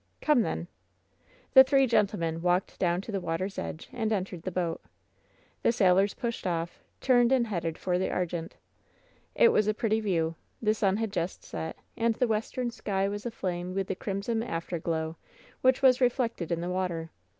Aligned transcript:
"Come, 0.19 0.41
then." 0.41 0.67
The 1.53 1.63
three 1.63 1.85
gentlemen 1.85 2.41
walked 2.41 2.79
down 2.79 3.01
to 3.01 3.11
the 3.11 3.21
water's 3.21 3.59
edge 3.59 3.87
and 3.93 4.11
entered 4.11 4.41
the 4.41 4.49
boat. 4.51 4.81
The 5.61 5.71
sailors 5.71 6.15
pushed 6.15 6.47
off, 6.47 6.79
turned 7.01 7.31
and 7.31 7.45
headed 7.45 7.77
for 7.77 7.99
the 7.99 8.09
Argente. 8.09 8.55
It 9.35 9.49
was 9.49 9.67
a 9.67 9.75
pretty 9.75 9.99
view. 9.99 10.33
The 10.59 10.73
sun 10.73 10.97
had 10.97 11.11
just 11.13 11.43
set, 11.43 11.77
and 11.95 12.15
the 12.15 12.27
western 12.27 12.71
sky 12.71 13.07
was 13.07 13.27
aflame 13.27 13.75
with 13.75 13.85
the 13.85 13.93
crimson 13.95 14.41
afterglow 14.41 15.17
which 15.61 15.83
was 15.83 16.01
reflected 16.01 16.51
in 16.51 16.61
the 16.61 16.69
water. 16.71 17.11